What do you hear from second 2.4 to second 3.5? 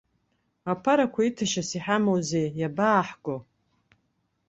иабааҳго.